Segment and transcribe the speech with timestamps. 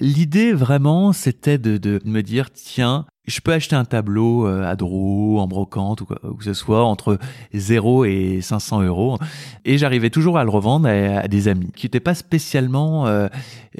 [0.00, 4.76] L'idée vraiment, c'était de, de me dire, tiens, je peux acheter un tableau euh, à
[4.76, 7.18] Draw, en brocante ou, que ce soit entre
[7.54, 9.18] 0 et 500 euros.
[9.64, 13.28] Et j'arrivais toujours à le revendre à, des amis qui n'étaient pas spécialement, euh,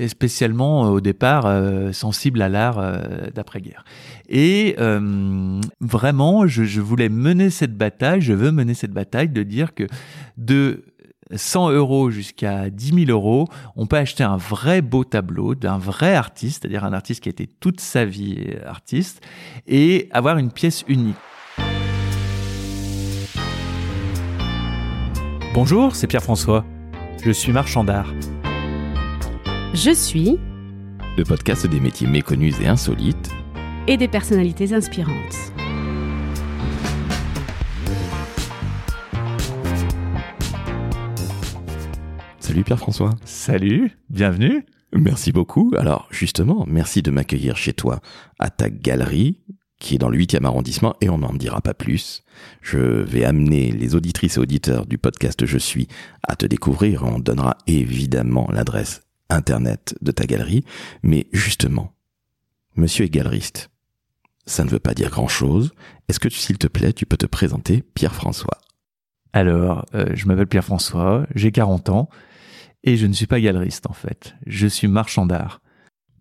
[0.06, 2.80] spécialement au départ euh, sensibles à l'art
[3.34, 3.84] d'après-guerre.
[4.28, 4.76] Et
[5.80, 9.84] vraiment, je, je voulais mener cette bataille, je veux mener cette bataille de dire que
[10.38, 10.84] de
[11.34, 16.14] 100 euros jusqu'à 10 000 euros, on peut acheter un vrai beau tableau d'un vrai
[16.14, 19.22] artiste, c'est-à-dire un artiste qui a été toute sa vie artiste,
[19.66, 21.16] et avoir une pièce unique.
[25.54, 26.64] Bonjour, c'est Pierre-François.
[27.24, 28.12] Je suis marchand d'art.
[29.72, 30.38] Je suis
[31.16, 33.30] le podcast des métiers méconnus et insolites
[33.86, 35.53] et des personnalités inspirantes.
[42.54, 43.10] Salut Pierre-François.
[43.24, 44.64] Salut, bienvenue.
[44.92, 45.72] Merci beaucoup.
[45.76, 48.00] Alors justement, merci de m'accueillir chez toi
[48.38, 49.40] à ta galerie
[49.80, 52.22] qui est dans le 8e arrondissement et on n'en dira pas plus.
[52.62, 55.88] Je vais amener les auditrices et auditeurs du podcast Je suis
[56.22, 57.02] à te découvrir.
[57.02, 60.64] On donnera évidemment l'adresse internet de ta galerie.
[61.02, 61.92] Mais justement,
[62.76, 63.68] monsieur est galeriste.
[64.46, 65.72] Ça ne veut pas dire grand chose.
[66.08, 68.60] Est-ce que, s'il te plaît, tu peux te présenter Pierre-François?
[69.32, 72.08] Alors, euh, je m'appelle Pierre-François, j'ai 40 ans.
[72.86, 75.60] Et je ne suis pas galeriste en fait, je suis marchand d'art.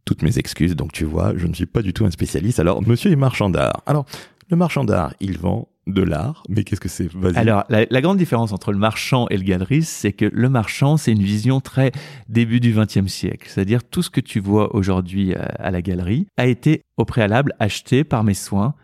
[0.05, 2.59] Toutes mes excuses, donc tu vois, je ne suis pas du tout un spécialiste.
[2.59, 3.83] Alors, monsieur est marchand d'art.
[3.85, 4.05] Alors,
[4.49, 7.09] le marchand d'art, il vend de l'art, mais qu'est-ce que c'est?
[7.35, 11.11] Alors, la, grande différence entre le marchand et le galeriste, c'est que le marchand, c'est
[11.11, 11.91] une vision très
[12.29, 13.49] début du XXe siècle.
[13.49, 17.53] C'est-à-dire tout ce que tu vois aujourd'hui à, à la galerie a été au préalable
[17.59, 18.75] acheté par mes soins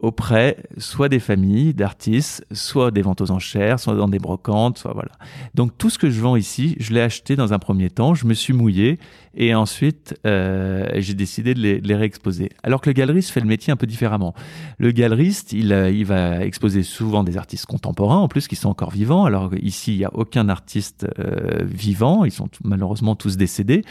[0.00, 4.92] auprès soit des familles d'artistes, soit des ventes aux enchères, soit dans des brocantes, soit
[4.92, 5.12] voilà.
[5.54, 8.26] Donc tout ce que je vends ici, je l'ai acheté dans un premier temps, je
[8.26, 8.98] me suis mouillé
[9.34, 12.50] et ensuite euh, j'ai décidé de les, réexposer.
[12.62, 14.34] Alors que le galeriste fait le métier un peu différemment.
[14.78, 18.68] Le galeriste, il, euh, il va exposer souvent des artistes contemporains en plus qui sont
[18.68, 19.24] encore vivants.
[19.24, 23.82] Alors ici, il n'y a aucun artiste euh, vivant, ils sont malheureusement tous décédés.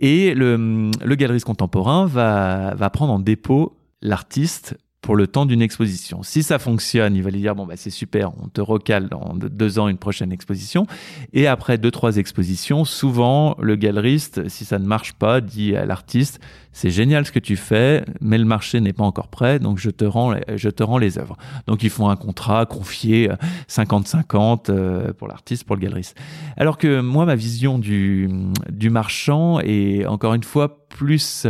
[0.00, 5.62] Et le, le galeriste contemporain va, va prendre en dépôt l'artiste pour le temps d'une
[5.62, 6.24] exposition.
[6.24, 9.34] Si ça fonctionne, il va lui dire bon bah c'est super, on te recale dans
[9.34, 10.88] deux ans une prochaine exposition.
[11.32, 15.86] Et après deux trois expositions, souvent le galeriste, si ça ne marche pas, dit à
[15.86, 16.40] l'artiste
[16.76, 19.88] c'est génial ce que tu fais, mais le marché n'est pas encore prêt, donc je
[19.88, 21.38] te rends, je te rends les œuvres.
[21.66, 23.30] Donc ils font un contrat confié
[23.70, 26.18] 50-50 euh, pour l'artiste, pour le galeriste.
[26.58, 28.28] Alors que moi, ma vision du,
[28.68, 31.46] du marchand est encore une fois plus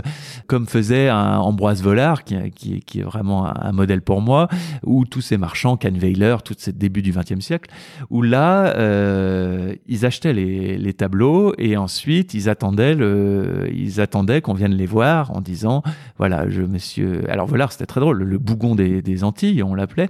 [0.46, 4.48] comme faisait un Ambroise Vollard, qui, qui, qui est vraiment un, modèle pour moi,
[4.82, 7.70] ou tous ces marchands, Kahnweiler, tout ce début du XXe siècle,
[8.10, 14.40] où là, euh, ils achetaient les, les, tableaux et ensuite ils attendaient, le, ils attendaient
[14.40, 15.82] qu'on vienne les voir en disant
[16.18, 17.22] voilà, je monsieur.
[17.30, 20.08] Alors voilà, c'était très drôle, le bougon des, Antilles, on l'appelait.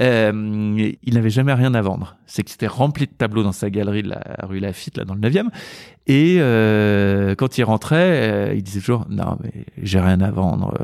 [0.00, 2.16] Euh, il n'avait jamais rien à vendre.
[2.26, 5.14] C'est que c'était rempli de tableaux dans sa galerie de la rue Lafitte, là dans
[5.14, 5.48] le 9e.
[6.06, 10.74] Et euh, quand il rentrait, euh, il disait toujours non mais j'ai rien à vendre.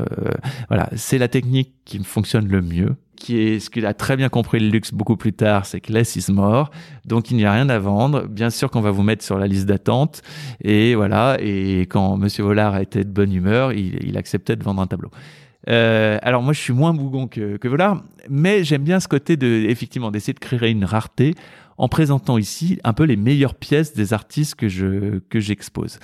[0.69, 4.29] voilà, c'est la technique qui me fonctionne le mieux qui ce qu'il a très bien
[4.29, 6.71] compris le luxe beaucoup plus tard, c'est que less is more.
[7.07, 8.27] Donc il n'y a rien à vendre.
[8.29, 10.21] Bien sûr qu'on va vous mettre sur la liste d'attente.
[10.63, 11.39] Et voilà.
[11.41, 15.11] Et quand Monsieur Vollard était de bonne humeur, il, acceptait de vendre un tableau.
[15.69, 19.39] Euh, alors moi je suis moins bougon que, que Vollard, mais j'aime bien ce côté
[19.39, 21.35] de effectivement d'essayer de créer une rareté
[21.79, 25.99] en présentant ici un peu les meilleures pièces des artistes que je que j'expose.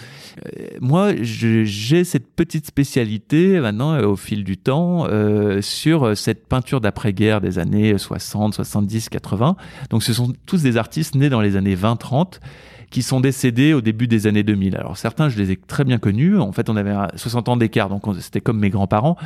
[0.47, 6.47] Euh, moi, j'ai cette petite spécialité maintenant euh, au fil du temps euh, sur cette
[6.47, 9.57] peinture d'après-guerre des années 60, 70, 80.
[9.91, 12.41] Donc ce sont tous des artistes nés dans les années 20, 30
[12.91, 14.77] qui sont décédés au début des années 2000.
[14.77, 16.39] Alors certains, je les ai très bien connus.
[16.39, 19.17] En fait, on avait 60 ans d'écart, donc c'était comme mes grands-parents.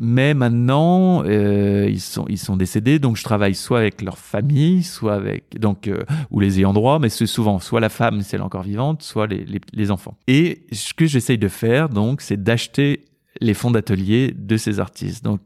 [0.00, 4.82] Mais maintenant, euh, ils sont ils sont décédés, donc je travaille soit avec leur famille,
[4.82, 8.34] soit avec donc euh, ou les ayants droit, mais c'est souvent soit la femme si
[8.34, 10.16] elle est encore vivante, soit les, les, les enfants.
[10.26, 13.04] Et ce que j'essaye de faire, donc, c'est d'acheter
[13.40, 15.24] les fonds d'atelier de ces artistes.
[15.24, 15.40] Donc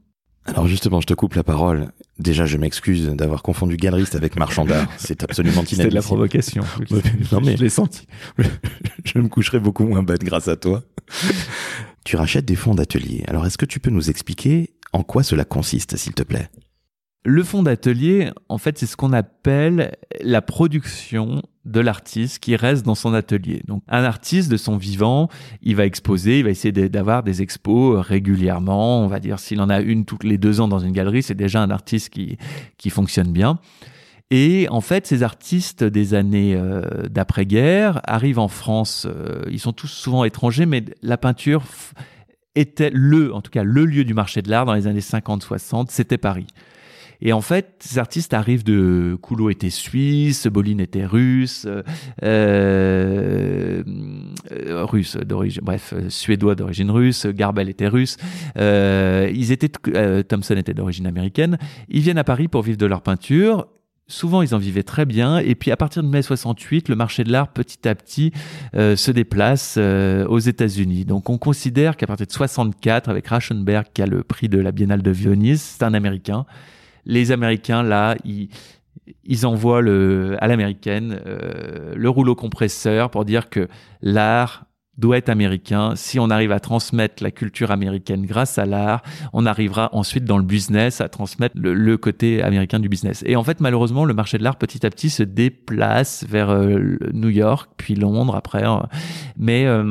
[0.46, 1.88] alors justement, je te coupe la parole.
[2.20, 4.86] Déjà, je m'excuse d'avoir confondu galeriste avec marchand d'art.
[4.98, 5.82] C'est absolument inadmissible.
[5.82, 6.62] C'était de la provocation.
[7.32, 8.06] non mais je l'ai senti.
[9.04, 10.82] je me coucherai beaucoup moins bête grâce à toi.
[12.04, 13.24] tu rachètes des fonds d'atelier.
[13.26, 16.50] Alors, est-ce que tu peux nous expliquer en quoi cela consiste, s'il te plaît?
[17.24, 22.86] Le fond d'atelier, en fait, c'est ce qu'on appelle la production de l'artiste qui reste
[22.86, 23.62] dans son atelier.
[23.66, 25.28] Donc, un artiste de son vivant,
[25.60, 29.04] il va exposer, il va essayer d'avoir des expos régulièrement.
[29.04, 31.34] On va dire, s'il en a une toutes les deux ans dans une galerie, c'est
[31.34, 32.38] déjà un artiste qui,
[32.78, 33.58] qui fonctionne bien.
[34.30, 39.06] Et en fait, ces artistes des années euh, d'après-guerre arrivent en France.
[39.06, 41.64] euh, ils sont tous souvent étrangers, mais la peinture
[42.54, 45.86] était le, en tout cas, le lieu du marché de l'art dans les années 50-60.
[45.90, 46.46] C'était Paris.
[47.22, 51.82] Et en fait, ces artistes arrivent de Coulot était suisse, Boline était russe, euh,
[52.22, 53.82] euh,
[54.84, 58.16] russe d'origine, bref, euh, suédois d'origine russe, Garbel était russe.
[58.58, 61.58] Euh, ils étaient, euh, Thompson était d'origine américaine.
[61.88, 63.66] Ils viennent à Paris pour vivre de leur peinture.
[64.10, 65.38] Souvent, ils en vivaient très bien.
[65.38, 68.32] Et puis, à partir de mai 68, le marché de l'art, petit à petit,
[68.74, 71.04] euh, se déplace euh, aux États-Unis.
[71.04, 74.72] Donc, on considère qu'à partir de 64, avec Rauschenberg, qui a le prix de la
[74.72, 76.44] Biennale de Venise, c'est un Américain.
[77.10, 83.68] Les Américains, là, ils, envoient à l'américaine euh, le rouleau compresseur pour dire que
[84.00, 84.66] l'art
[85.00, 85.94] doit être américain.
[85.96, 89.02] Si on arrive à transmettre la culture américaine grâce à l'art,
[89.32, 93.22] on arrivera ensuite dans le business à transmettre le, côté américain du business.
[93.26, 96.98] Et en fait, malheureusement, le marché de l'art petit à petit se déplace vers euh,
[97.12, 98.62] New York, puis Londres après.
[98.64, 98.82] hein.
[99.36, 99.82] Mais euh,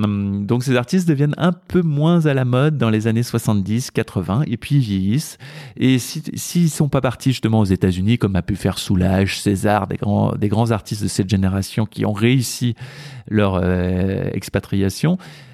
[0.41, 4.43] donc ces artistes deviennent un peu moins à la mode dans les années 70, 80,
[4.47, 5.37] et puis ils vieillissent.
[5.77, 9.87] Et si- s'ils sont pas partis justement aux États-Unis, comme a pu faire Soulage, César,
[9.87, 12.75] des grands, des grands artistes de cette génération qui ont réussi
[13.29, 14.98] leur euh, expatriation,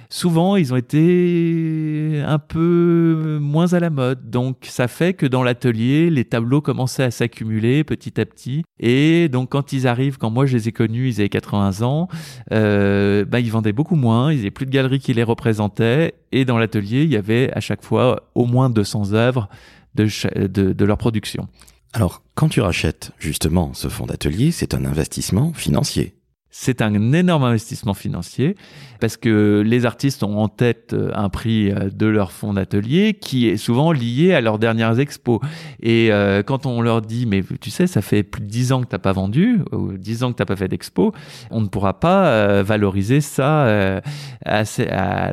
[0.09, 4.29] souvent ils ont été un peu moins à la mode.
[4.29, 8.63] Donc ça fait que dans l'atelier, les tableaux commençaient à s'accumuler petit à petit.
[8.79, 12.07] Et donc quand ils arrivent, quand moi je les ai connus, ils avaient 80 ans,
[12.51, 16.15] euh, bah, ils vendaient beaucoup moins, ils n'avaient plus de galeries qui les représentaient.
[16.31, 19.49] Et dans l'atelier, il y avait à chaque fois au moins 200 œuvres
[19.95, 20.07] de,
[20.47, 21.47] de leur production.
[21.93, 26.13] Alors, quand tu rachètes justement ce fonds d'atelier, c'est un investissement financier.
[26.57, 28.55] C'est un énorme investissement financier
[29.01, 33.13] parce que les artistes ont en tête euh, un prix euh, de leur fonds d'atelier
[33.13, 35.41] qui est souvent lié à leurs dernières expos.
[35.81, 38.81] Et euh, quand on leur dit, mais tu sais, ça fait plus de 10 ans
[38.81, 41.13] que t'as pas vendu, ou 10 ans que t'as pas fait d'expo,
[41.51, 43.99] on ne pourra pas valoriser ça
[44.45, 44.63] à,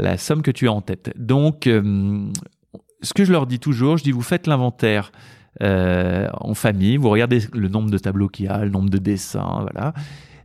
[0.01, 1.13] la somme que tu as en tête.
[1.17, 5.13] Donc, ce que je leur dis toujours, je dis, vous faites l'inventaire
[5.61, 9.61] en famille, vous regardez le nombre de tableaux qu'il y a, le nombre de dessins,
[9.63, 9.95] voilà.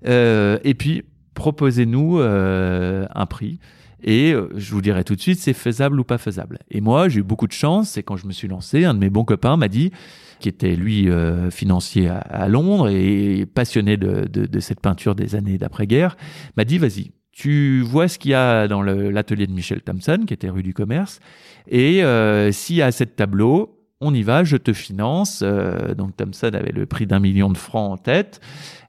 [0.05, 1.03] Euh, et puis,
[1.33, 3.59] proposez-nous euh, un prix.
[4.03, 6.59] Et euh, je vous dirai tout de suite, c'est faisable ou pas faisable.
[6.69, 7.91] Et moi, j'ai eu beaucoup de chance.
[7.91, 9.91] C'est quand je me suis lancé, un de mes bons copains m'a dit,
[10.39, 11.09] qui était lui
[11.49, 16.15] financier à, Londres et passionné de, cette peinture des années d'après-guerre,
[16.57, 20.35] m'a dit, vas-y, tu vois ce qu'il y a dans l'atelier de Michel Thompson, qui
[20.35, 21.19] était rue du Commerce,
[21.67, 22.03] et
[22.51, 25.41] s'il y a de tableaux, on y va, je te finance.
[25.43, 28.39] Euh, donc Thompson avait le prix d'un million de francs en tête,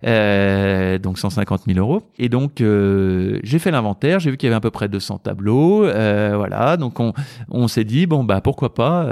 [0.04, 2.02] euh, donc 150 000 euros.
[2.18, 5.18] Et donc euh, j'ai fait l'inventaire, j'ai vu qu'il y avait à peu près 200
[5.18, 6.76] tableaux, voilà.
[6.76, 7.12] Donc on,
[7.50, 9.06] on s'est dit bon bah pourquoi pas,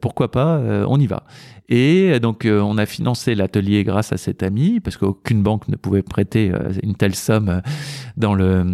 [0.00, 1.24] pourquoi pas, on y va.
[1.72, 5.76] Et donc euh, on a financé l'atelier grâce à cet ami parce qu'aucune banque ne
[5.76, 7.62] pouvait prêter euh, une telle somme
[8.22, 8.64] euh,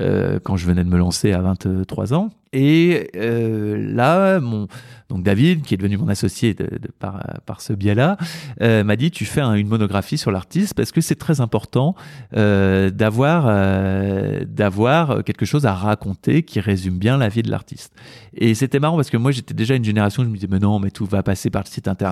[0.00, 2.30] euh, quand je venais de me lancer à 23 ans.
[2.52, 4.66] Et euh, là, mon
[5.08, 6.56] donc David, qui est devenu mon associé
[6.98, 8.16] par, ce biais-là,
[8.60, 11.94] euh, m'a dit tu fais un- une monographie sur l'artiste parce que c'est très important
[12.36, 17.92] euh, d'avoir euh, d'avoir quelque chose à raconter qui résume bien la vie de l'artiste.
[18.34, 20.80] Et c'était marrant parce que moi j'étais déjà une génération, je me disais mais non,
[20.80, 22.05] mais tout va passer par le site internet.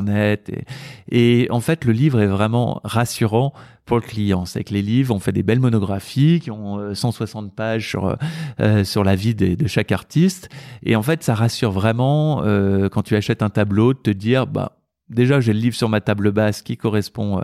[1.10, 3.52] Et, en fait le livre est vraiment rassurant
[3.84, 4.46] pour le client.
[4.46, 8.06] C'est que les livres, on fait des belles monographies qui ont euh, 160 pages sur
[8.06, 8.14] euh,
[8.60, 10.48] euh, sur la vie de chaque artiste.
[10.82, 14.46] Et en fait, ça rassure vraiment euh, quand tu achètes un tableau de te dire
[14.46, 14.72] bah
[15.08, 17.42] déjà j'ai le livre sur ma table basse qui correspond euh,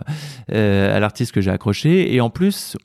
[0.53, 2.77] euh, à l'artiste que j'ai accroché et en plus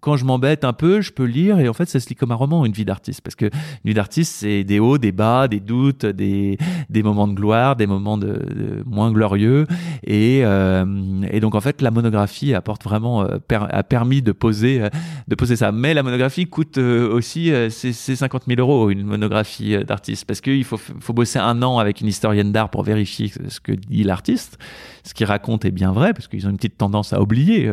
[0.00, 2.32] quand je m'embête un peu, je peux lire et en fait ça se lit comme
[2.32, 3.20] un roman, une vie d'artiste.
[3.20, 6.58] Parce que une vie d'artiste, c'est des hauts, des bas, des doutes, des,
[6.90, 9.66] des moments de gloire, des moments de, moins glorieux.
[10.04, 14.82] Et, euh, et donc en fait la monographie apporte vraiment euh, a permis de poser
[14.82, 14.88] euh,
[15.28, 15.72] de poser ça.
[15.72, 20.64] Mais la monographie coûte aussi c'est c'est 50 000 euros une monographie d'artiste parce qu'il
[20.64, 24.58] faut faut bosser un an avec une historienne d'art pour vérifier ce que dit l'artiste.
[25.04, 27.70] Ce qu'il raconte est bien vrai parce qu'ils ont une petite tendance à oublier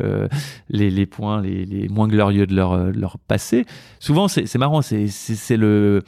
[0.69, 3.65] les, les points les, les moins glorieux de leur, euh, leur passé.
[3.99, 6.03] Souvent, c'est marrant, c'est le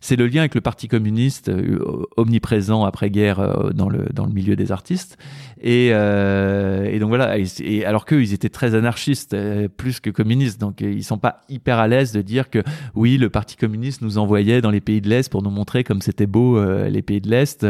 [0.00, 4.32] c'est le lien avec le Parti communiste euh, omniprésent après-guerre euh, dans le dans le
[4.32, 5.16] milieu des artistes.
[5.60, 7.36] Et, euh, donc voilà.
[7.38, 9.36] Et, alors qu'eux, ils étaient très anarchistes,
[9.76, 10.60] plus que communistes.
[10.60, 12.62] Donc ils sont pas hyper à l'aise de dire que
[12.94, 16.00] oui, le Parti communiste nous envoyait dans les pays de l'Est pour nous montrer comme
[16.00, 17.66] c'était beau les pays de l'Est,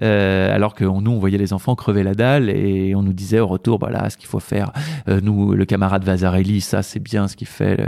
[0.00, 3.46] alors que nous on voyait les enfants crever la dalle et on nous disait au
[3.46, 4.72] retour, voilà, ce qu'il faut faire.
[5.06, 7.78] Nous, le camarade Vasarely, ça c'est bien ce qu'il fait.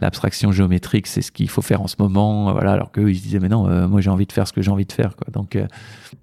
[0.00, 2.52] L'abstraction géométrique, c'est ce qu'il faut faire en ce moment.
[2.52, 4.62] Voilà, alors qu'eux, je disais mais non, euh, moi j'ai envie de faire ce que
[4.62, 5.14] j'ai envie de faire.
[5.16, 5.28] Quoi.
[5.32, 5.66] Donc euh,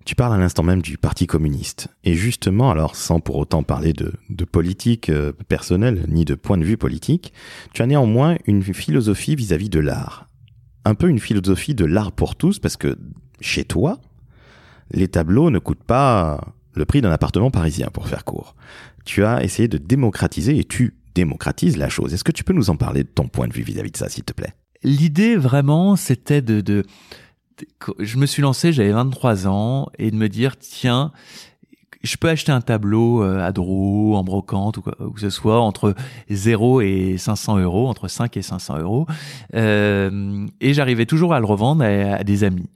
[0.06, 1.88] tu parles à l'instant même du Parti communiste.
[2.04, 4.12] Et justement, alors sans pour autant parler de,
[4.46, 7.34] politique euh, personnelle ni de point de vue politique,
[7.74, 10.28] tu as néanmoins une philosophie vis-à-vis de l'art.
[10.86, 12.98] Un peu une philosophie de l'art pour tous, parce que
[13.42, 14.00] chez toi,
[14.92, 16.40] les tableaux ne coûtent pas
[16.74, 18.56] le prix d'un appartement parisien, pour faire court.
[19.04, 22.14] Tu as essayé de démocratiser et tu démocratises la chose.
[22.14, 24.08] Est-ce que tu peux nous en parler de ton point de vue vis-à-vis de ça,
[24.08, 24.54] s'il te plaît?
[24.84, 26.84] L'idée vraiment, c'était de, de,
[28.00, 31.12] Je me suis lancé, j'avais 23 ans, et de me dire, tiens,
[32.04, 35.60] je peux acheter un tableau euh, à Drouot, en brocante, ou quoi que ce soit,
[35.60, 35.96] entre
[36.30, 39.06] 0 et 500 euros, entre 5 et 500 euros.
[39.56, 42.70] Euh, et j'arrivais toujours à le revendre à des amis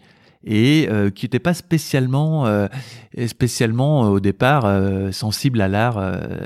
[0.43, 2.67] et euh, qui n'était pas spécialement, euh,
[3.27, 4.63] spécialement euh, au départ
[5.11, 6.01] sensible à l'art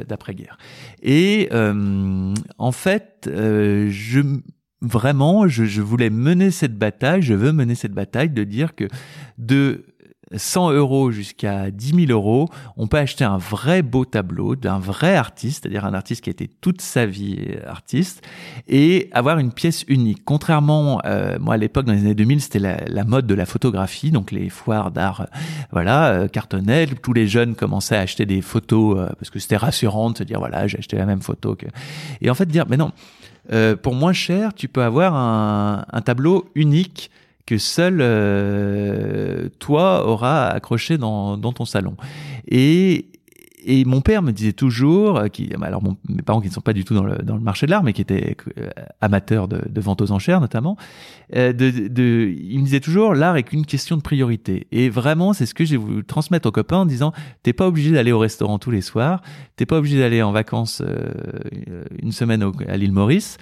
[0.08, 0.58] d'après-guerre.
[1.02, 4.22] Et en fait, je
[4.82, 8.88] vraiment, je, je voulais mener cette bataille, je veux mener cette bataille de dire que
[9.38, 9.86] de
[10.36, 15.16] 100 euros jusqu'à 10 000 euros, on peut acheter un vrai beau tableau d'un vrai
[15.16, 18.26] artiste, c'est-à-dire un artiste qui a été toute sa vie artiste,
[18.68, 20.24] et avoir une pièce unique.
[20.26, 24.12] Contrairement, euh, moi à l'époque dans les années 2000, c'était la, mode de la photographie,
[24.12, 25.26] donc les foires d'art, euh,
[25.72, 26.28] voilà, euh.
[27.02, 30.24] Tous les jeunes commençaient à acheter des photos euh, parce que c'était rassurant de se
[30.24, 31.68] dire voilà, j'ai acheté la même photo que.
[32.22, 32.92] Et en fait dire mais non,
[33.82, 37.12] pour moins cher, tu peux avoir un, tableau unique
[37.46, 41.96] que seul euh, toi auras accroché dans, dans ton salon.
[42.48, 43.08] Et,
[43.66, 46.74] et mon père me disait toujours, euh, qui, alors mes parents qui ne sont pas
[46.74, 48.70] du tout dans le, dans le marché de l'art, mais qui étaient euh,
[49.02, 50.78] amateurs de, de, vente aux enchères notamment,
[51.36, 54.68] euh, il me disait toujours, l'art est qu'une question de priorité.
[54.72, 57.92] Et vraiment, c'est ce que j'ai voulu transmettre aux copains en disant, t'es pas obligé
[57.92, 59.22] d'aller au restaurant tous les soirs,
[59.56, 60.84] t'es pas obligé d'aller en vacances
[62.02, 63.38] une semaine à l'île Maurice.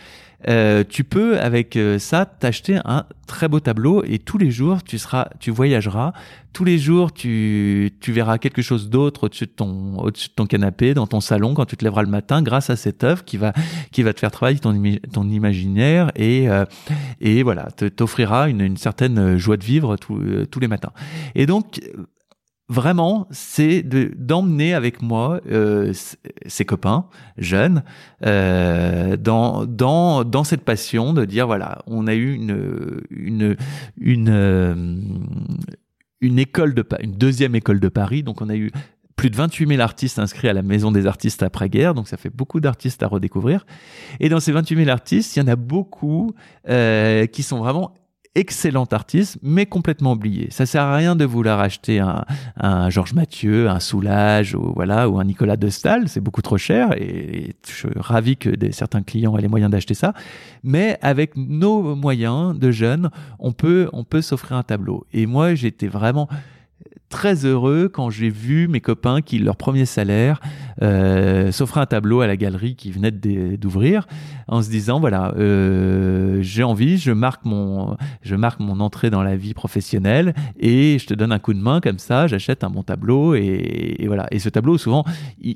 [0.49, 4.83] Euh, tu peux avec euh, ça t'acheter un très beau tableau et tous les jours
[4.83, 6.13] tu seras, tu voyageras.
[6.51, 10.45] Tous les jours tu, tu verras quelque chose d'autre au-dessus de ton, au-dessus de ton
[10.45, 13.37] canapé, dans ton salon quand tu te lèveras le matin, grâce à cette œuvre qui
[13.37, 13.53] va,
[13.91, 14.79] qui va te faire travailler ton,
[15.11, 16.65] ton imaginaire et, euh,
[17.21, 20.91] et voilà, t'offrira une, une certaine joie de vivre tous les matins.
[21.35, 21.79] Et donc
[22.73, 25.93] vraiment, c'est d'emmener avec moi euh,
[26.47, 27.05] ses copains
[27.37, 27.83] jeunes
[28.25, 33.55] euh, dans dans dans cette passion de dire voilà, on a eu une une
[33.97, 34.97] une euh,
[36.21, 38.71] une école de une deuxième école de Paris, donc on a eu
[39.15, 42.31] plus de 28 000 artistes inscrits à la Maison des artistes après-guerre, donc ça fait
[42.31, 43.65] beaucoup d'artistes à redécouvrir.
[44.19, 46.33] Et dans ces 28 000 artistes, il y en a beaucoup
[46.67, 47.93] euh, qui sont vraiment
[48.35, 50.47] excellent artiste, mais complètement oublié.
[50.49, 52.25] Ça sert à rien de vouloir acheter un,
[52.57, 56.57] un Georges Mathieu, un Soulage, ou voilà, ou un Nicolas de Stahl, c'est beaucoup trop
[56.57, 60.13] cher, et, je suis ravi que des, certains clients aient les moyens d'acheter ça.
[60.63, 63.09] Mais avec nos moyens de jeunes,
[63.39, 65.05] on peut, on peut s'offrir un tableau.
[65.13, 66.27] Et moi, j'étais vraiment
[67.13, 70.41] très heureux quand j'ai vu mes copains qui, leur premier salaire,
[70.81, 74.07] euh, s'offraient un tableau à la galerie qui venait d'ouvrir,
[74.47, 79.23] en se disant voilà, euh, j'ai envie, je marque mon, je marque mon entrée dans
[79.23, 82.69] la vie professionnelle et je te donne un coup de main comme ça, j'achète un
[82.69, 84.27] bon tableau et, voilà.
[84.31, 85.05] Et ce tableau, souvent,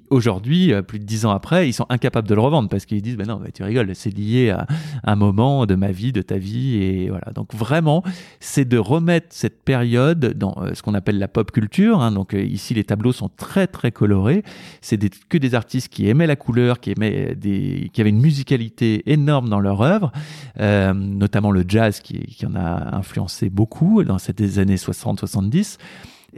[0.09, 3.01] aujourd'hui, euh, plus de dix ans après, ils sont incapables de le revendre parce qu'ils
[3.01, 4.65] disent ben non, tu rigoles, c'est lié à
[5.03, 7.31] un moment de ma vie, de ta vie et voilà.
[7.33, 8.03] Donc vraiment,
[8.39, 12.01] c'est de remettre cette période dans euh, ce qu'on appelle la pop culture.
[12.01, 12.11] Hein.
[12.11, 14.43] donc euh, ici, les tableaux sont très très colorés.
[14.81, 14.97] C'est
[15.29, 19.49] que des artistes qui aimaient la couleur, qui aimaient des, qui avaient une musicalité énorme
[19.49, 20.11] dans leur œuvre,
[20.59, 25.77] euh, notamment le jazz qui, en a influencé beaucoup dans ces années 60-70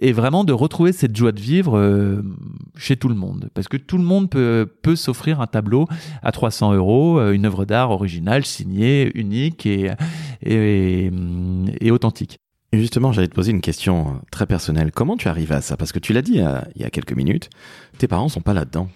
[0.01, 2.21] et vraiment de retrouver cette joie de vivre euh,
[2.77, 3.49] chez tout le monde.
[3.53, 5.87] Parce que tout le monde peut, peut s'offrir un tableau
[6.23, 9.91] à 300 euros, une œuvre d'art originale, signée, unique et,
[10.41, 11.11] et,
[11.81, 12.39] et authentique.
[12.71, 14.91] Justement, j'allais te poser une question euh, très personnelle.
[14.91, 15.75] Comment tu arrives à ça?
[15.75, 17.49] Parce que tu l'as dit euh, il y a quelques minutes,
[17.97, 18.89] tes parents sont pas là-dedans.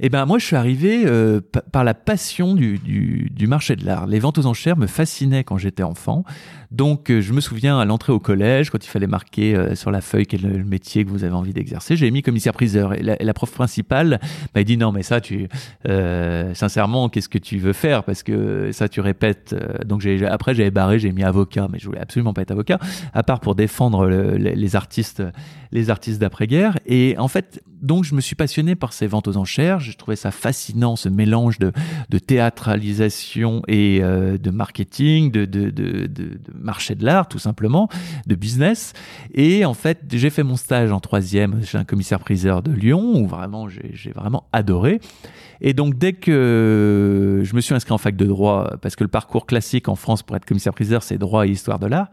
[0.00, 1.40] Eh ben moi je suis arrivé euh,
[1.72, 4.06] par la passion du, du, marché de l'art.
[4.06, 6.24] Les ventes aux enchères me fascinaient quand j'étais enfant.
[6.70, 9.90] Donc euh, je me souviens à l'entrée au collège quand il fallait marquer euh, sur
[9.90, 13.02] la feuille quel le métier que vous avez envie d'exercer, j'ai mis commissaire priseur et
[13.02, 14.20] la, prof principale
[14.54, 15.48] m'a dit non mais ça tu
[16.54, 18.04] sincèrement qu'est-ce que tu veux faire?
[18.04, 19.54] Parce que ça tu répètes.
[19.84, 22.78] donc j'ai après j'avais barré j'ai mis avocat mais je voulais absolument pas être avocat
[23.14, 25.22] à part pour défendre les artistes
[25.72, 29.36] les artistes d'après-guerre et en fait donc je me suis passionné par ces ventes aux
[29.36, 31.72] enchères je trouvais ça fascinant, ce mélange de,
[32.18, 37.88] théâtralisation et euh, de marketing, de, de, marché de l'art, tout simplement,
[38.26, 38.92] de business.
[39.34, 43.26] Et en fait, j'ai fait mon stage en troisième chez un commissaire-priseur de Lyon, où
[43.26, 45.00] vraiment j'ai vraiment adoré.
[45.60, 49.08] Et donc dès que je me suis inscrit en fac de droit, parce que le
[49.08, 52.08] parcours classique en France pour être commissaire-priseur, c'est droit et histoire de l'art,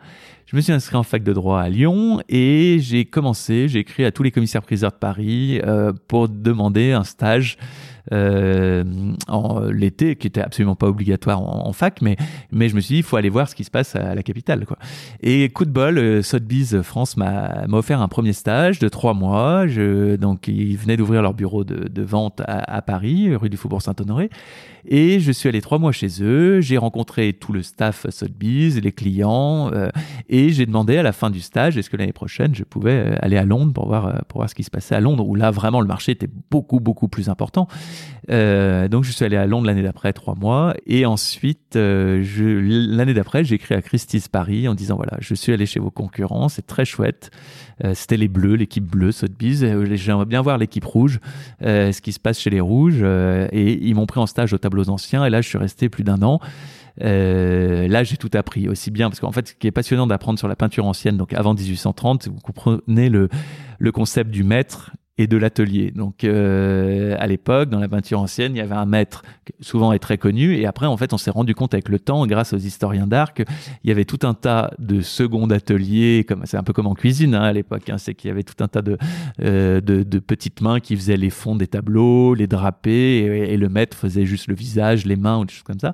[0.53, 4.05] je me suis inscrit en fac de droit à Lyon et j'ai commencé, j'ai écrit
[4.05, 7.57] à tous les commissaires-priseurs de Paris euh, pour demander un stage
[8.11, 8.83] euh,
[9.29, 12.17] en l'été, qui était absolument pas obligatoire en, fac, mais
[12.51, 14.21] mais je me suis dit il faut aller voir ce qui se passe à la
[14.23, 14.77] capitale quoi.
[15.21, 19.65] Et coup de bol, euh, Sotheby's France m'a offert un premier stage de trois mois.
[20.19, 24.29] Donc ils venaient d'ouvrir leur bureau de, vente à, Paris, rue du Faubourg Saint-Honoré,
[24.85, 26.59] et je suis allé trois mois chez eux.
[26.59, 29.71] J'ai rencontré tout le staff Sotheby's, les clients,
[30.27, 33.15] et j'ai demandé à la fin du stage est-ce que l'année prochaine je pouvais euh,
[33.21, 35.51] aller à Londres pour voir pour voir ce qui se passait à Londres où là
[35.51, 37.67] vraiment le marché était beaucoup beaucoup plus important.
[38.29, 43.13] Euh, donc je suis allé à Londres l'année d'après, trois mois, et ensuite euh, l'année
[43.13, 46.49] d'après, j'ai écrit à Christie's Paris en disant voilà, je suis allé chez vos concurrents,
[46.49, 47.31] c'est très chouette.
[47.83, 49.63] Euh, C'était les Bleus, l'équipe bleue, Sotheby's.
[49.63, 51.19] Euh, j'aimerais bien voir l'équipe rouge,
[51.63, 53.03] euh, ce qui se passe chez les rouges.
[53.03, 56.03] et ils m'ont pris en stage aux tableaux anciens, et là je suis resté plus
[56.03, 56.39] d'un an.
[57.01, 60.37] Euh, là, j'ai tout appris aussi bien parce qu'en fait, ce qui est passionnant d'apprendre
[60.37, 63.29] sur la peinture ancienne, donc avant 1830, vous comprenez le,
[63.79, 65.91] le concept du maître et de l'atelier.
[65.91, 69.23] Donc euh, à l'époque, dans la peinture ancienne, il y avait un maître
[69.59, 72.25] souvent est très connu, et après en fait, on s'est rendu compte avec le temps,
[72.25, 73.45] grâce aux historiens d'art, qu'il
[73.83, 77.35] y avait tout un tas de second ateliers, comme c'est un peu comme en cuisine
[77.35, 78.97] hein, à l'époque, hein, c'est qu'il y avait tout un tas de,
[79.41, 83.69] euh, de, de petites mains qui faisaient les fonds des tableaux, les drapés, et, le
[83.69, 85.93] maître faisait juste le visage, les mains ou des choses comme ça.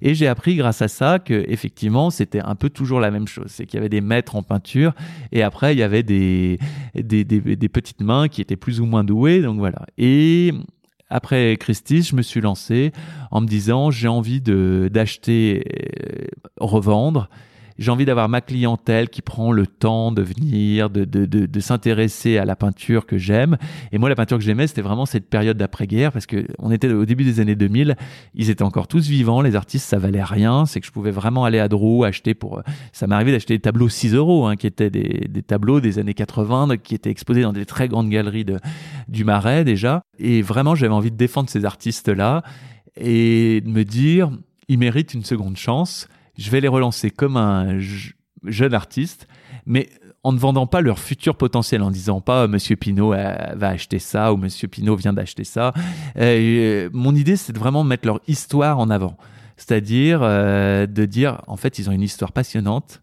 [0.00, 3.46] Et j'ai appris grâce à ça que effectivement, c'était un peu toujours la même chose,
[3.48, 4.94] c'est qu'il y avait des maîtres en peinture,
[5.32, 6.58] et après il y avait des,
[6.94, 9.86] des petites mains qui étaient plus ou moins doué, donc voilà.
[9.98, 10.52] Et
[11.08, 12.92] après Christie, je me suis lancé
[13.30, 16.26] en me disant j'ai envie d'acheter, euh,
[16.58, 17.28] revendre
[17.80, 22.36] j'ai envie d'avoir ma clientèle qui prend le temps de venir, de, de, de, s'intéresser
[22.36, 23.56] à la peinture que j'aime.
[23.90, 26.92] Et moi, la peinture que j'aimais, c'était vraiment cette période d'après-guerre, parce que on était
[26.92, 27.96] au début des années 2000,
[28.34, 30.66] ils étaient encore tous vivants, les artistes, ça valait rien.
[30.66, 32.62] C'est que je pouvais vraiment aller à Drou, acheter pour...
[32.92, 36.12] Ça m'arrivait d'acheter des tableaux 6 euros, hein, qui étaient des, des tableaux des années
[36.12, 38.58] 80, qui étaient exposés dans des très grandes galeries de,
[39.08, 40.02] du Marais déjà.
[40.18, 42.42] Et vraiment, j'avais envie de défendre ces artistes-là
[42.96, 44.30] et de me dire,
[44.68, 46.08] ils méritent une seconde chance
[46.40, 47.78] je vais les relancer comme un
[48.44, 49.28] jeune artiste,
[49.66, 49.90] mais
[50.22, 53.98] en ne vendant pas leur futur potentiel, en disant pas Monsieur Pinot euh, va acheter
[53.98, 55.72] ça ou Monsieur Pinot vient d'acheter ça.
[56.16, 59.16] Euh, mon idée, c'est de vraiment mettre leur histoire en avant,
[59.58, 63.02] c'est-à-dire euh, de dire en fait ils ont une histoire passionnante.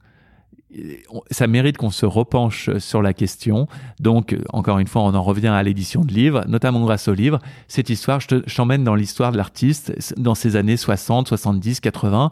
[1.31, 3.67] Ça mérite qu'on se repenche sur la question.
[4.01, 7.39] Donc, encore une fois, on en revient à l'édition de livres, notamment grâce au livre.
[7.69, 12.31] Cette histoire, je t'emmène dans l'histoire de l'artiste dans ces années 60, 70, 80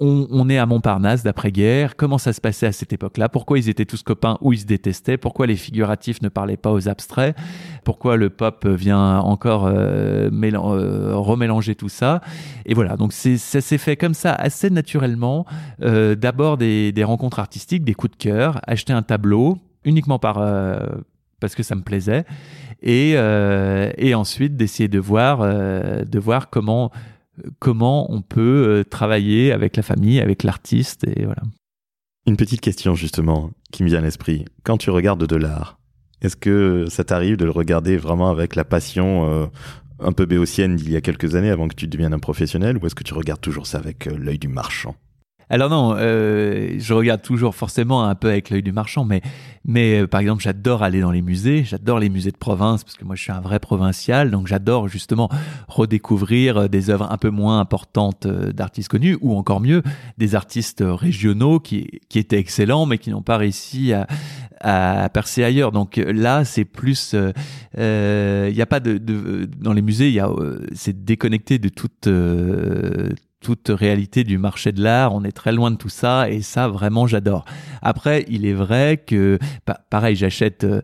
[0.00, 3.84] on, est à Montparnasse d'après-guerre, comment ça se passait à cette époque-là, pourquoi ils étaient
[3.84, 7.36] tous copains ou ils se détestaient, pourquoi les figuratifs ne parlaient pas aux abstraits,
[7.84, 12.20] pourquoi le pop vient encore euh, euh, remélanger tout ça?
[12.66, 15.46] Et voilà, donc ça s'est fait comme ça assez naturellement.
[15.82, 20.40] Euh, d'abord des, rencontres artistiques, des coups de cœur, acheter un tableau uniquement par
[21.40, 22.24] parce que ça me plaisait.
[22.82, 26.90] Et, et ensuite d'essayer de de voir comment
[27.58, 31.42] comment on peut euh, travailler avec la famille, avec l'artiste et voilà.
[32.26, 34.44] Une petite question justement qui me vient à l'esprit.
[34.62, 35.78] Quand tu regardes de l'art,
[36.20, 39.46] est-ce que ça t'arrive de le regarder vraiment avec la passion euh,
[39.98, 42.86] un peu béotienne d'il y a quelques années avant que tu deviennes un professionnel ou
[42.86, 44.94] est-ce que tu regardes toujours ça avec euh, l'œil du marchand?
[45.52, 49.20] Alors non, euh, je regarde toujours forcément un peu avec l'œil du marchand, mais
[49.66, 52.96] mais euh, par exemple j'adore aller dans les musées, j'adore les musées de province parce
[52.96, 55.28] que moi je suis un vrai provincial, donc j'adore justement
[55.68, 59.82] redécouvrir euh, des œuvres un peu moins importantes d'artistes connus ou encore mieux
[60.16, 64.06] des artistes régionaux qui qui étaient excellents mais qui n'ont pas réussi à,
[64.62, 65.70] à percer ailleurs.
[65.70, 70.20] Donc là, c'est plus, il n'y a pas de, de, dans les musées, il y
[70.20, 70.30] a,
[70.72, 72.08] c'est déconnecté de toute
[73.42, 75.14] toute réalité du marché de l'art.
[75.14, 77.44] On est très loin de tout ça et ça vraiment j'adore.
[77.82, 79.38] Après, il est vrai que
[79.90, 80.80] pareil, j'achète euh,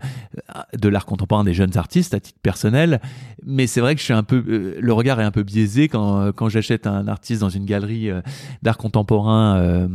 [0.77, 3.01] de l'art contemporain des jeunes artistes à titre personnel,
[3.47, 5.89] mais c'est vrai que je suis un peu euh, le regard est un peu biaisé
[5.89, 8.21] quand quand j'achète un artiste dans une galerie euh,
[8.63, 9.89] d'art contemporain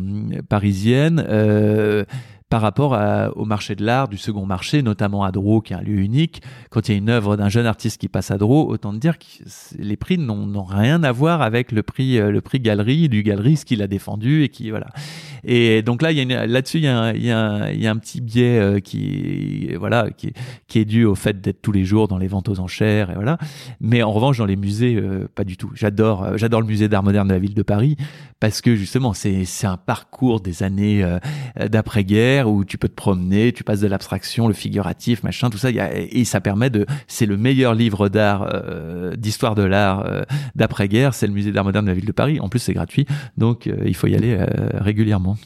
[0.50, 1.24] parisienne
[2.54, 2.96] par rapport
[3.36, 6.44] au marché de l'art, du second marché, notamment à Dro, qui est un lieu unique.
[6.70, 9.18] Quand il y a une œuvre d'un jeune artiste qui passe à Dro, autant dire
[9.18, 9.26] que
[9.80, 13.68] les prix n'ont rien à voir avec le prix, euh, le prix galerie du galeriste
[13.68, 14.86] qui l'a défendu et qui voilà.
[15.44, 18.80] Et donc là, il y a là-dessus, il y a, un, il petit biais euh,
[18.80, 22.60] qui, voilà, qui est dû au fait d'être tous les jours dans les ventes aux
[22.60, 23.40] enchères et voilà.
[23.82, 25.72] Mais en revanche, dans les musées, euh, pas du tout.
[25.74, 27.98] J'adore, j'adore le musée d'art moderne de la ville de Paris
[28.40, 31.04] parce que justement, c'est c'est un parcours des années
[31.58, 35.70] d'après-guerre Où tu peux te promener, tu passes de l'abstraction, le figuratif, machin, tout ça.
[35.72, 36.86] Et ça permet de.
[37.08, 40.24] C'est le meilleur livre d'art, euh, d'histoire de l'art euh,
[40.56, 41.14] d'après-guerre.
[41.14, 42.40] C'est le musée d'art moderne de la ville de Paris.
[42.40, 43.06] En plus, c'est gratuit,
[43.38, 44.38] donc euh, il faut y aller
[44.74, 45.38] régulièrement.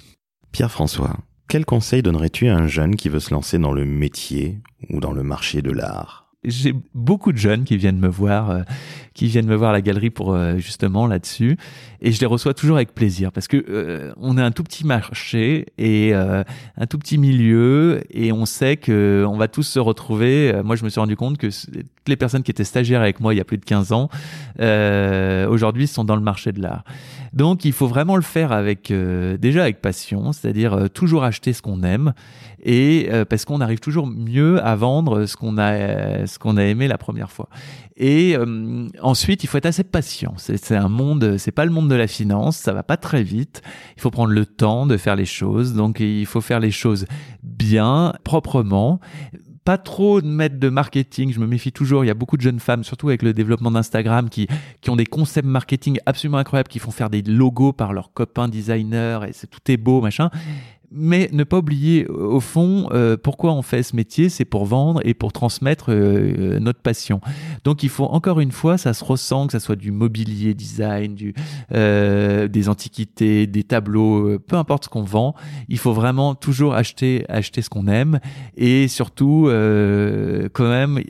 [0.52, 5.00] Pierre-François, quel conseil donnerais-tu à un jeune qui veut se lancer dans le métier ou
[5.00, 6.27] dans le marché de l'art?
[6.44, 8.62] J'ai beaucoup de jeunes qui viennent me voir, euh,
[9.14, 11.58] qui viennent me voir à la galerie pour euh, justement là-dessus,
[12.02, 14.86] et je les reçois toujours avec plaisir parce que euh, on est un tout petit
[14.86, 20.54] marché et un tout petit milieu, et on sait que on va tous se retrouver.
[20.64, 23.34] Moi, je me suis rendu compte que toutes les personnes qui étaient stagiaires avec moi
[23.34, 24.10] il y a plus de 15 ans,
[25.50, 26.84] aujourd'hui sont dans le marché de l'art.
[27.34, 28.94] Donc, il faut vraiment le faire avec
[29.40, 32.14] déjà avec passion, c'est-à-dire toujours acheter ce qu'on aime
[32.64, 36.64] et euh, parce qu'on arrive toujours mieux à vendre ce qu'on a ce qu'on a
[36.64, 37.50] aimé la première fois.
[37.96, 40.34] Et euh, ensuite, il faut être assez patient.
[40.38, 43.62] C'est un monde, c'est pas le monde de la finance, ça va pas très vite.
[43.96, 45.74] Il faut prendre le temps de faire les choses.
[45.74, 47.06] Donc, il faut faire les choses
[47.44, 49.00] bien, proprement
[49.68, 51.34] pas trop de mettre de marketing.
[51.34, 52.06] Je me méfie toujours.
[52.06, 54.48] Il y a beaucoup de jeunes femmes, surtout avec le développement d'Instagram, qui,
[54.80, 58.48] qui ont des concepts marketing absolument incroyables, qui font faire des logos par leurs copains
[58.48, 60.30] designers et c'est tout est beau, machin.
[60.90, 65.02] Mais ne pas oublier, au fond, euh, pourquoi on fait ce métier, c'est pour vendre
[65.04, 67.20] et pour transmettre euh, notre passion.
[67.66, 71.14] Donc il faut encore une fois, ça se ressent, que ça soit du mobilier, design,
[71.14, 71.34] du,
[71.74, 75.36] euh, des antiquités, des tableaux, peu importe ce qu'on vend,
[75.68, 78.20] il faut vraiment toujours acheter, acheter ce qu'on aime
[78.56, 79.50] et surtout
[80.54, 81.02] quand même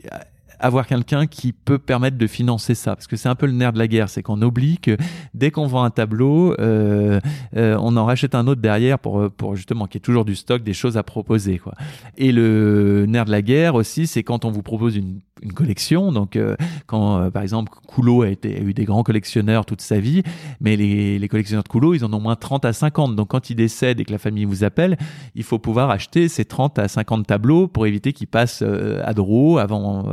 [0.60, 2.94] avoir quelqu'un qui peut permettre de financer ça.
[2.94, 4.96] Parce que c'est un peu le nerf de la guerre, c'est qu'on oublie que
[5.34, 7.20] dès qu'on vend un tableau, euh,
[7.56, 10.34] euh, on en rachète un autre derrière pour, pour justement qu'il y ait toujours du
[10.34, 11.58] stock, des choses à proposer.
[11.58, 11.74] Quoi.
[12.16, 16.12] Et le nerf de la guerre aussi, c'est quand on vous propose une une collection.
[16.12, 19.80] Donc, euh, quand euh, par exemple Coulot a, été, a eu des grands collectionneurs toute
[19.80, 20.22] sa vie,
[20.60, 23.16] mais les, les, collectionneurs de Coulot, ils en ont moins 30 à 50.
[23.16, 24.96] Donc, quand ils décèdent et que la famille vous appelle,
[25.34, 29.14] il faut pouvoir acheter ces 30 à 50 tableaux pour éviter qu'ils passent euh, à
[29.14, 30.04] Dro avant,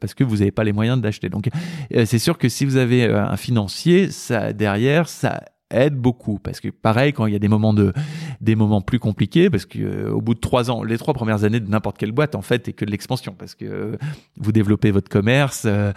[0.00, 1.28] parce que vous n'avez pas les moyens d'acheter.
[1.28, 1.48] Donc,
[1.90, 5.40] c'est sûr que si vous avez un financier, ça derrière, ça
[5.74, 6.38] aide beaucoup.
[6.38, 7.92] Parce que pareil quand il y a des moments de
[8.40, 11.44] des moments plus compliqués parce que euh, au bout de trois ans les trois premières
[11.44, 13.34] années de n'importe quelle boîte en fait est que de l'expansion.
[13.38, 13.96] Parce que euh,
[14.36, 15.92] vous développez votre commerce euh,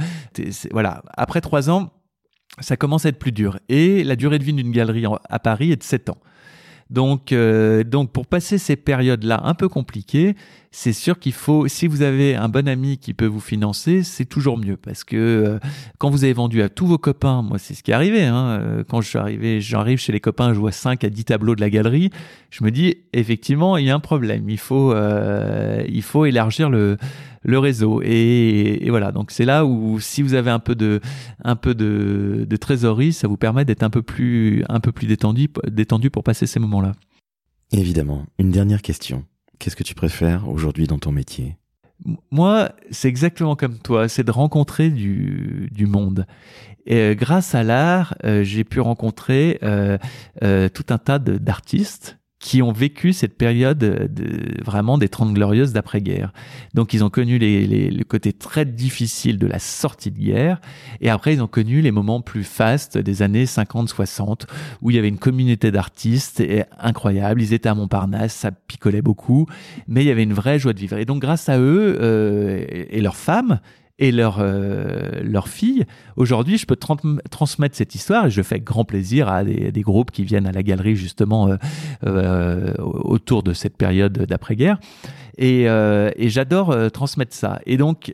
[0.71, 1.03] voilà.
[1.15, 1.91] Après trois ans
[2.59, 3.59] ça commence à être plus dur.
[3.69, 6.17] Et la durée de vie d'une galerie à Paris est de sept ans
[6.89, 7.33] donc,
[7.85, 10.35] donc pour passer ces périodes-là un peu compliquées,
[10.79, 14.25] c'est sûr qu'il faut, si vous avez un bon ami qui peut vous financer, c'est
[14.25, 14.77] toujours mieux.
[14.77, 15.59] Parce que euh,
[15.97, 18.59] quand vous avez vendu à tous vos copains, moi c'est ce qui est arrivé, hein,
[18.61, 21.55] euh, quand je suis arrivé, j'arrive chez les copains, je vois 5 à 10 tableaux
[21.55, 22.11] de la galerie,
[22.51, 26.69] je me dis effectivement il y a un problème, il faut, euh, il faut élargir
[26.69, 26.97] le,
[27.47, 28.01] le réseau.
[28.03, 29.11] Et, et voilà.
[29.11, 30.99] Donc c'est là où si vous avez un peu de
[31.43, 35.07] un peu de, de trésorerie ça vous permet d'être un peu plus un peu plus
[35.07, 36.91] détendu détendu pour passer ces moments là
[37.71, 38.25] évidemment.
[38.37, 39.25] Une dernière question.
[39.59, 41.57] Qu'est-ce que tu préfères aujourd'hui dans ton métier?
[42.29, 46.27] Moi, c'est exactement comme toi, c'est de rencontrer du, du monde.
[46.85, 49.97] Et euh, grâce à l'art, euh, j'ai pu rencontrer euh,
[50.69, 56.31] tout un tas d'artistes qui ont vécu cette période de, vraiment des Trente Glorieuses d'après-guerre.
[56.75, 60.61] Donc ils ont connu les, les, le côté très difficile de la sortie de guerre,
[61.01, 64.43] et après ils ont connu les moments plus fastes des années 50-60,
[64.81, 66.43] où il y avait une communauté d'artistes
[66.79, 69.47] incroyable, ils étaient à Montparnasse, ça picolait beaucoup,
[69.87, 70.97] mais il y avait une vraie joie de vivre.
[70.97, 73.59] Et donc grâce à eux euh, et leurs femmes,
[73.99, 75.85] et leur, euh, leur fille.
[76.15, 80.23] Aujourd'hui, je peux transmettre cette histoire et je fais grand plaisir à des, groupes qui
[80.23, 81.55] viennent à la galerie justement euh,
[82.05, 84.79] euh autour de cette période d'après-guerre.
[85.37, 87.59] Et, euh, j'adore transmettre ça.
[87.65, 88.13] Et donc,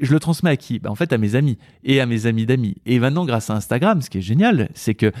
[0.00, 0.78] je le transmets à qui?
[0.78, 2.76] Ben, En fait, à mes amis et à mes amis d'amis.
[2.86, 5.12] Et maintenant, grâce à Instagram, ce qui est génial, c'est que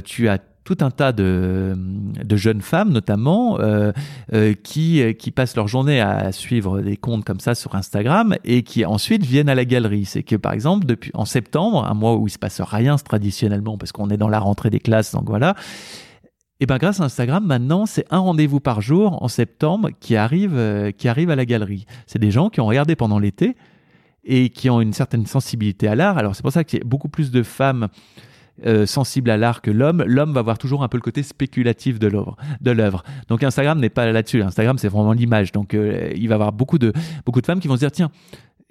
[0.00, 3.92] tu as tout un tas de, de jeunes femmes notamment euh,
[4.32, 8.62] euh, qui, qui passent leur journée à suivre des comptes comme ça sur Instagram et
[8.62, 10.04] qui ensuite viennent à la galerie.
[10.04, 13.78] C'est que par exemple depuis en septembre, un mois où il se passe rien traditionnellement
[13.78, 15.54] parce qu'on est dans la rentrée des classes, donc voilà.
[16.62, 20.54] Et ben grâce à Instagram, maintenant, c'est un rendez-vous par jour en septembre qui arrive,
[20.54, 21.86] euh, qui arrive à la galerie.
[22.06, 23.56] C'est des gens qui ont regardé pendant l'été
[24.22, 26.18] et qui ont une certaine sensibilité à l'art.
[26.18, 27.88] Alors c'est pour ça qu'il y a beaucoup plus de femmes
[28.66, 31.98] euh, sensible à l'art que l'homme, l'homme va voir toujours un peu le côté spéculatif
[31.98, 32.36] de l'œuvre.
[32.60, 33.02] De l'œuvre.
[33.28, 34.42] Donc Instagram n'est pas là-dessus.
[34.42, 35.52] Instagram, c'est vraiment l'image.
[35.52, 36.92] Donc euh, il va y avoir beaucoup de
[37.24, 38.10] beaucoup de femmes qui vont se dire tiens,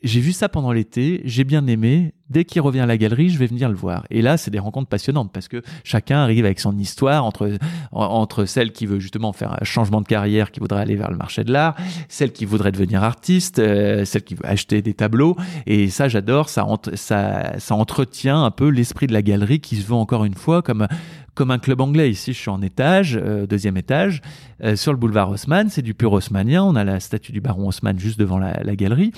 [0.04, 2.14] j'ai vu ça pendant l'été, j'ai bien aimé.
[2.32, 4.06] Dès qu'il revient à la galerie, je vais venir le voir.
[4.10, 7.58] Et là, c'est des rencontres passionnantes parce que chacun arrive avec son histoire entre,
[7.92, 11.18] entre celle qui veut justement faire un changement de carrière, qui voudrait aller vers le
[11.18, 11.76] marché de l'art,
[12.08, 15.36] celle qui voudrait devenir artiste, euh, celle qui veut acheter des tableaux.
[15.68, 16.50] Et ça, j'adore.
[16.50, 20.36] Ça, ça, ça entretient un peu l'esprit de la galerie qui se veut encore une
[20.36, 20.88] fois comme
[21.34, 22.10] comme un club anglais.
[22.12, 24.22] Ici, je suis en étage, euh, deuxième étage,
[24.64, 25.70] euh, sur le boulevard Haussmann.
[25.70, 26.64] C'est du pur haussmannien.
[26.64, 29.12] On a la statue du baron Haussmann juste devant la, galerie.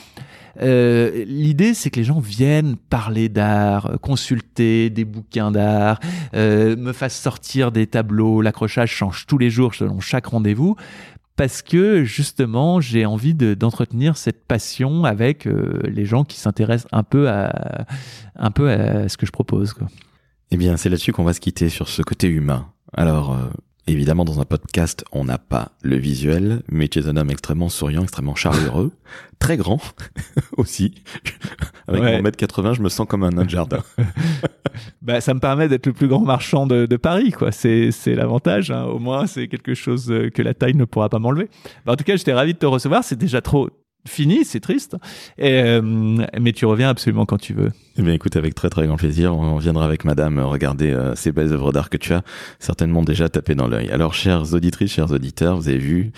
[0.62, 6.00] Euh, L'idée, c'est que les gens viennent parler d'art, consulter des bouquins d'art,
[6.36, 8.42] euh, me fassent sortir des tableaux.
[8.42, 10.78] L'accrochage change tous les jours selon chaque rendez-vous
[11.36, 17.04] parce que justement j'ai envie d'entretenir cette passion avec euh, les gens qui s'intéressent un
[17.04, 17.86] peu à
[18.38, 19.76] un peu à ce que je propose.
[20.52, 22.68] Eh bien, c'est là-dessus qu'on va se quitter sur ce côté humain.
[22.94, 23.50] Alors, euh,
[23.88, 27.70] évidemment, dans un podcast, on n'a pas le visuel, mais tu es un homme extrêmement
[27.70, 28.92] souriant, extrêmement chaleureux,
[29.40, 29.80] très grand
[30.58, 30.96] aussi.
[31.88, 33.84] Avec mon mètre 80, je me sens comme un nain de jardin.
[35.02, 37.52] bah, ça me permet d'être le plus grand marchand de, de Paris, quoi.
[37.52, 38.72] C'est, c'est l'avantage.
[38.72, 38.86] Hein.
[38.86, 41.50] Au moins, c'est quelque chose euh, que la taille ne pourra pas m'enlever.
[41.86, 43.04] Bah, en tout cas, j'étais ravi de te recevoir.
[43.04, 43.70] C'est déjà trop
[44.08, 44.98] fini, c'est triste.
[45.40, 45.82] Euh,
[46.40, 47.72] mais tu reviens absolument quand tu veux.
[47.98, 51.54] Eh écoute, avec très très grand plaisir, on viendra avec Madame regarder euh, ces belles
[51.54, 52.24] œuvres d'art que tu as
[52.60, 53.90] certainement déjà tapé dans l'œil.
[53.90, 56.12] Alors, chères auditrices, chers auditeurs, vous avez vu,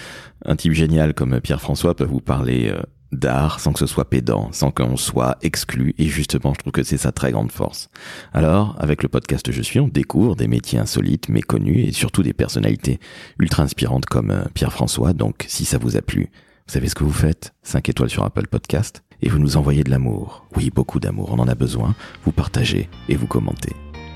[0.46, 4.50] un type génial comme Pierre-François peut vous parler euh, d'art sans que ce soit pédant,
[4.52, 5.94] sans qu'on soit exclu.
[5.98, 7.90] Et justement, je trouve que c'est sa très grande force.
[8.34, 12.34] Alors, avec le podcast Je suis, on découvre des métiers insolites, méconnus et surtout des
[12.34, 13.00] personnalités
[13.40, 15.14] ultra inspirantes comme Pierre-François.
[15.14, 16.30] Donc, si ça vous a plu,
[16.68, 17.54] vous savez ce que vous faites?
[17.64, 20.46] 5 étoiles sur Apple Podcast et vous nous envoyez de l'amour.
[20.56, 21.96] Oui, beaucoup d'amour, on en a besoin.
[22.26, 23.74] Vous partagez et vous commentez.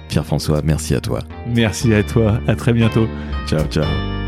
[0.08, 1.20] Pierre-François, merci à toi.
[1.48, 2.40] Merci à toi.
[2.48, 3.08] À très bientôt.
[3.48, 4.18] Ciao, ciao.